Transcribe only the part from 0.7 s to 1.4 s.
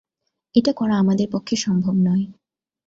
করা আমাদের